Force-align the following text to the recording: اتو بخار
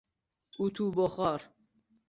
اتو 0.59 0.91
بخار 0.91 1.41